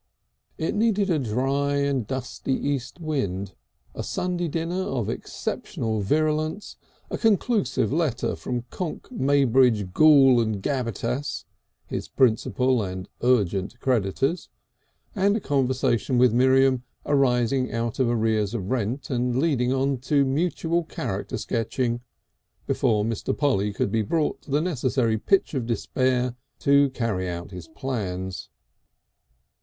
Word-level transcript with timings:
It 0.57 0.73
needed 0.73 1.11
a 1.11 1.19
particularly 1.19 1.51
dry 1.51 1.75
and 1.87 2.07
dusty 2.07 2.53
east 2.55 2.99
wind, 2.99 3.53
a 3.93 4.01
Sunday 4.01 4.47
dinner 4.47 4.81
of 4.81 5.11
exceptional 5.11 5.99
virulence, 6.01 6.75
a 7.11 7.19
conclusive 7.19 7.93
letter 7.93 8.35
from 8.35 8.63
Konk, 8.71 9.11
Maybrick, 9.11 9.93
Ghool 9.93 10.41
and 10.41 10.59
Gabbitas, 10.59 11.45
his 11.85 12.07
principal 12.07 12.81
and 12.81 13.01
most 13.01 13.09
urgent 13.41 13.79
creditors, 13.79 14.49
and 15.13 15.37
a 15.37 15.39
conversation 15.39 16.17
with 16.17 16.33
Miriam 16.33 16.81
arising 17.05 17.71
out 17.71 17.99
of 17.99 18.09
arrears 18.09 18.55
of 18.55 18.71
rent 18.71 19.11
and 19.11 19.37
leading 19.37 19.71
on 19.71 19.99
to 19.99 20.25
mutual 20.25 20.83
character 20.83 21.37
sketching, 21.37 22.01
before 22.65 23.05
Mr. 23.05 23.37
Polly 23.37 23.71
could 23.71 23.91
be 23.91 24.01
brought 24.01 24.41
to 24.41 24.49
the 24.49 24.61
necessary 24.61 25.19
pitch 25.19 25.53
of 25.53 25.67
despair 25.67 26.33
to 26.57 26.89
carry 26.89 27.29
out 27.29 27.51
his 27.51 27.67
plans. 27.67 28.49